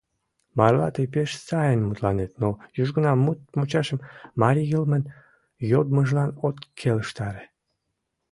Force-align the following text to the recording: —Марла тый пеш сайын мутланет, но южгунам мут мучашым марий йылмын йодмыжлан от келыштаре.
—Марла 0.57 0.87
тый 0.95 1.07
пеш 1.13 1.29
сайын 1.47 1.81
мутланет, 1.85 2.31
но 2.41 2.49
южгунам 2.81 3.17
мут 3.25 3.39
мучашым 3.57 3.99
марий 4.41 4.69
йылмын 4.73 5.03
йодмыжлан 5.71 6.29
от 6.47 6.55
келыштаре. 6.79 7.43